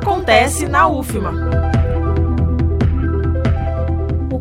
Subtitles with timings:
[0.00, 1.69] Acontece na UFMA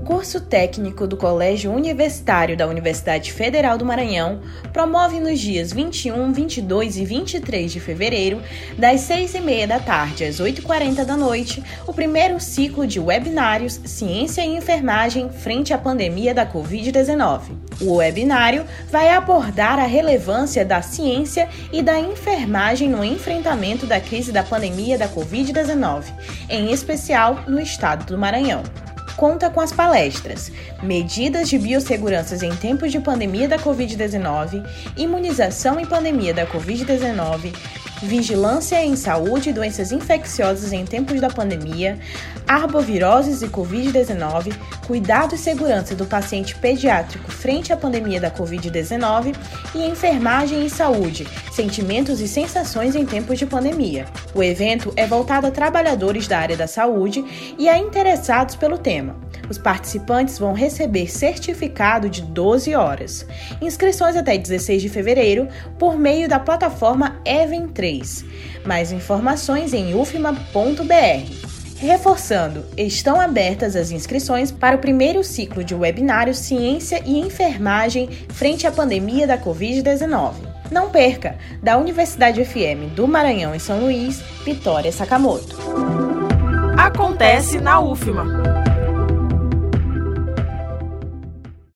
[0.10, 4.40] curso técnico do Colégio Universitário da Universidade Federal do Maranhão
[4.74, 8.42] promove nos dias 21, 22 e 23 de fevereiro,
[8.76, 13.80] das 6 e meia da tarde às 8h40 da noite, o primeiro ciclo de webinários
[13.86, 17.42] Ciência e Enfermagem frente à pandemia da Covid-19.
[17.80, 24.32] O webinário vai abordar a relevância da ciência e da enfermagem no enfrentamento da crise
[24.32, 26.06] da pandemia da Covid-19,
[26.50, 28.64] em especial no estado do Maranhão
[29.20, 30.50] conta com as palestras
[30.82, 34.66] Medidas de biosseguranças em tempos de pandemia da Covid-19,
[34.96, 37.54] Imunização em pandemia da Covid-19,
[38.02, 42.00] Vigilância em saúde e doenças infecciosas em tempos da pandemia,
[42.48, 44.56] arboviroses e Covid-19,
[44.90, 49.36] cuidado e segurança do paciente pediátrico frente à pandemia da Covid-19
[49.76, 54.08] e enfermagem e saúde, sentimentos e sensações em tempos de pandemia.
[54.34, 57.24] O evento é voltado a trabalhadores da área da saúde
[57.56, 59.16] e a interessados pelo tema.
[59.48, 63.28] Os participantes vão receber certificado de 12 horas.
[63.62, 68.26] Inscrições até 16 de fevereiro por meio da plataforma Even3.
[68.66, 71.49] Mais informações em ufma.br.
[71.80, 78.68] Reforçando, estão abertas as inscrições para o primeiro ciclo de webinário Ciência e Enfermagem frente
[78.68, 80.34] à pandemia da Covid-19.
[80.70, 81.38] Não perca!
[81.64, 85.56] Da Universidade FM do Maranhão em São Luís, Vitória Sakamoto.
[86.78, 88.59] Acontece na UFMA.